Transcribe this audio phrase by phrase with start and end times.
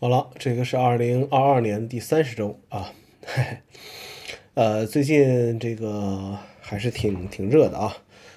[0.00, 2.92] 好了，这个是二零二二年第三十周啊
[3.26, 3.58] 嘿，
[4.54, 7.96] 呃，最近这个还是挺挺热的啊。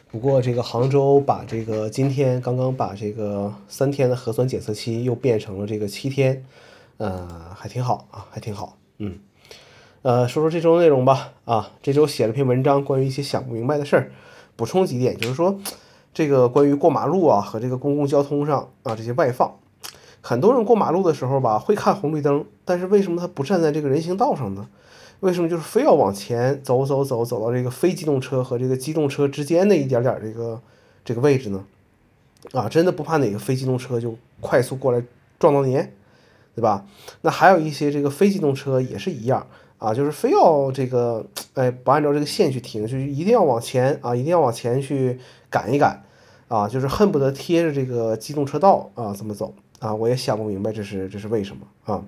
[0.09, 6.43] 不过这个杭州把这个今天刚刚把这个三天的核酸检测期又变成了这个七天，
[6.97, 8.75] 呃，还挺好啊，还挺好。
[8.97, 9.19] 嗯，
[10.01, 11.33] 呃，说说这周内容吧。
[11.45, 14.11] 啊，这周写了篇文章，关于一些想不明白的事儿，
[14.55, 15.59] 补充几点，就是说
[16.11, 19.59] 这个关于过马路啊和这个公共交通上啊这些外放。
[20.21, 24.67] 很多人过马路的时候吧，会看红绿灯，但是为什么他不站在这个人行道上呢？
[25.19, 30.59] 为什么就是非要往前走走走，走到这个非机动车和这个机动车之间的一点点这个
[31.05, 31.63] 这个位置呢？
[32.53, 35.03] 啊，真的不怕哪个非机动车就快速过来
[35.37, 35.75] 撞到您，
[36.55, 36.85] 对吧？
[37.21, 39.45] 那还有一些这个非机动车也是一样
[39.77, 45.19] 啊，就是非要这个哎不按照这个线去停，就一定要往前啊，一定要往前去
[45.51, 46.03] 赶一赶
[46.47, 49.53] 啊，就是恨不得贴着这个机动车道啊这么走。
[49.81, 52.03] 啊，我也想不明白这是这是为什么啊？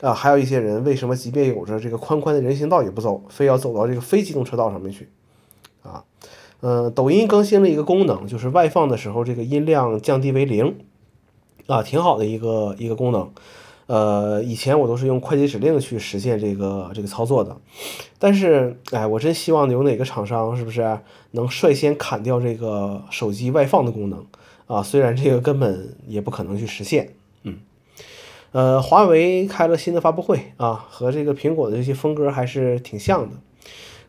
[0.00, 5.08] 啊，还有一些人为什么即便有着这个宽宽的人行道也不走，非要走到这个非机动车道上面去？
[5.82, 6.04] 啊，
[6.60, 10.76] 嗯，抖音更新了一个功能，就是外放的时候这个音量降低为零，
[11.66, 13.30] 啊，挺好的一个一个功能。
[13.88, 17.56] 呃，以前我都是用快捷指令去实现这个这个操作的，
[18.20, 21.00] 但是哎，我真希望有哪个厂商是不是
[21.32, 24.24] 能率先砍掉这个手机外放的功能？
[24.70, 27.58] 啊，虽然这个根本也不可能去实现，嗯，
[28.52, 33.36] 呃，华为开了新的发布会啊，和这个苹果的这些风格还是挺像的。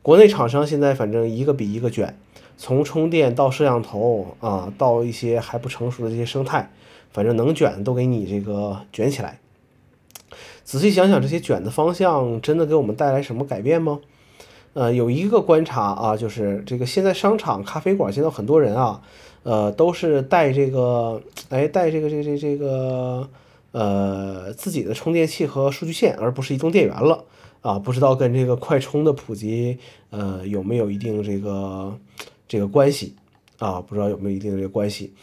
[0.03, 2.15] 国内厂商现在反正一个比一个卷，
[2.57, 6.71] 从充电到摄像头啊，到一些还不成熟的这些生态，
[7.11, 9.39] 反正能卷都给你这个卷起来。
[10.63, 13.99] 仔细想想，这些卷的方向真的给我们带来什么改变吗？
[14.73, 19.01] 呃，有一个观察啊，就是这个现在商场、咖啡馆，现在很多人啊。
[19.43, 23.29] 呃，都是带这个，哎，带这个这个这个这个，
[23.71, 27.23] 呃，自己的充电器和数据线，而不是移动电源了
[27.61, 27.79] 啊。
[27.79, 29.77] 不知道跟这个快充的普及，
[30.11, 31.97] 呃，有没有一定这个
[32.47, 33.15] 这个关系
[33.57, 33.81] 啊？
[33.81, 35.13] 不知道有没有一定的这个关系。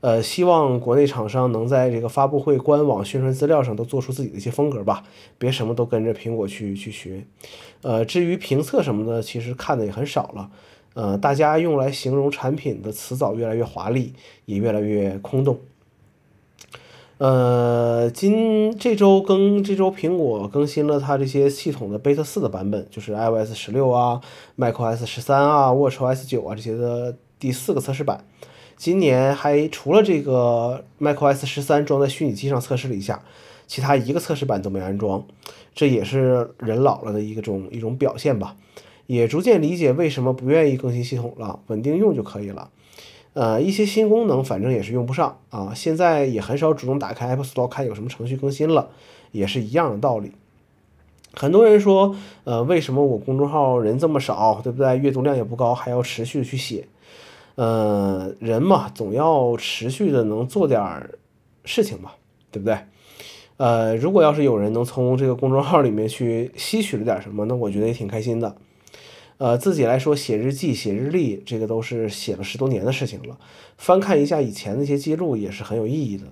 [0.00, 5.02] 呃，希望国内厂商能在这个发布会官网宣传资料上都做出自己的一些风格吧，
[5.36, 7.24] 别什么都跟着苹果去去学。
[7.82, 10.50] 呃，至于评测什么的，其实看的也很少了。
[10.96, 14.14] 呃，大家用来形容产品的词藻越来越华丽，
[14.46, 15.58] 也越来越空洞。
[17.18, 24.22] 呃，今这周更这周苹果更新了它这些系统的 Beta 四的版本，就是 iOS 十六啊、
[24.56, 28.24] macOS 十三啊、watchOS 九啊这些的第四个测试版。
[28.78, 33.22] 今年还除了这个 macOS 十三装在虚拟机上测试了一下，
[33.66, 35.26] 其他一个测试版都没安装，
[35.74, 38.56] 这也是人老了的一种一种表现吧。
[39.06, 42.70] 也逐渐理解为什么不愿意更新系统了，稳定用就可以了。
[43.34, 45.72] 呃，一些新功能反正也是用不上啊。
[45.74, 48.88] 现在也很少主动打开 App Store 看有什么程序更新了，
[49.30, 50.32] 也是一样的道理。
[51.34, 54.96] 很多人说，呃，为什么我公众号人这么少，对不对？
[54.96, 56.88] 阅读量也不高，还要持续的去写。
[57.56, 61.10] 呃，人嘛，总要持续的能做点
[61.64, 62.12] 事情嘛，
[62.50, 62.78] 对不对？
[63.58, 68.56] 呃，如果要是有人能从这个公众号里面去吸取了点什么，那我觉得也挺开心的。
[69.38, 73.38] 呃，自己来说写日记、写日历，这个都是写了十多年的事情了。
[73.76, 76.24] 翻看一下以前那些记录，也是很有意义的。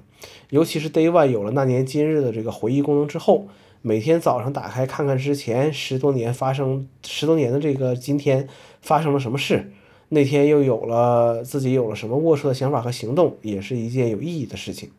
[0.49, 3.47] 尤其是 Day One 有了那年今日的这个回忆功能之后，
[3.83, 8.49] 每天早上打开看看之前十多年发生十多年的这个今天
[8.81, 9.71] 发生了什么事，
[10.09, 14.91] 那天又有了自己有了什么龌龊的想法和行动，也是一件有意义的事情。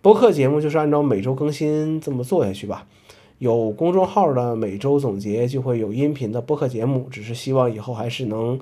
[0.00, 2.86] 播客节目就是按照每周更新这么做下去吧。
[3.38, 8.58] 有公众号的每周总结就会有音频的播客节目，只是希望以后还是能，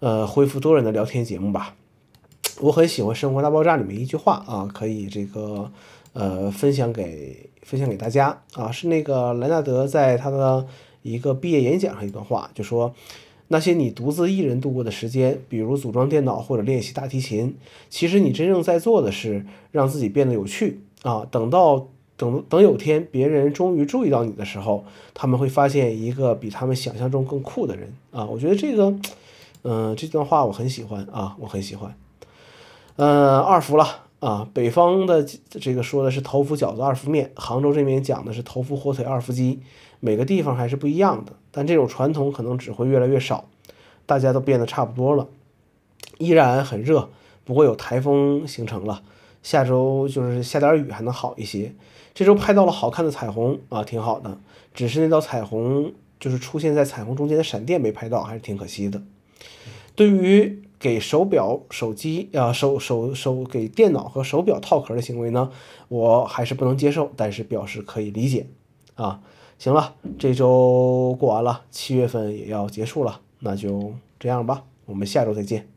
[0.00, 1.74] 呃，恢复多人的聊天节目吧。
[2.60, 5.70] 我很喜欢《生活大爆炸》里面一句话啊，可以这个
[6.12, 10.66] 呃分享给分享给大家啊，是那个莱纳德在他的
[11.00, 12.94] 一个毕业演讲上一段话，就说
[13.48, 17.56] 那些你独自一人度过的时间，比如组装电脑或者练习大提琴，
[17.88, 21.26] 其实你真正在做的是让自己变得有趣啊。
[21.30, 21.88] 等到
[22.22, 28.24] 等等，有天别人终于注意到你的时候，他们会发现一个比他们想象中更酷的人啊！
[28.26, 28.94] 我觉得这个，
[29.64, 31.92] 嗯，这段话我很喜欢啊，我很喜欢。
[32.94, 39.58] 嗯，二伏了啊，北方的这个说的是头伏饺子二伏面，杭州这边讲的是头伏火腿二伏鸡，
[39.98, 43.46] 每个地方还是不一样的，但这种传统可能只会越来越少，
[44.06, 45.26] 大家都变得差不多了。
[46.18, 47.08] 依然很热，
[47.44, 49.02] 不过有台风形成了，
[49.42, 51.74] 下周就是下点雨还能好一些。
[52.14, 54.38] 这周拍到了好看的彩虹啊，挺好的。
[54.74, 59.02] 只是那道彩虹就是出现在彩虹中间的闪电没拍到，还是挺可惜的。
[59.94, 65.50] 对于给手表、手机啊、手手手给电脑和手表套壳的行为呢，
[65.88, 68.46] 我还是不能接受，但是表示可以理解
[68.94, 69.20] 啊。
[69.58, 75.68] 行了，这周过完了，七月份也要结束了，那就这样吧，我们下周再见。